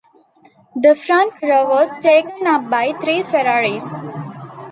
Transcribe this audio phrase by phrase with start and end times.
[0.75, 3.93] The front row was taken up by three Ferraris.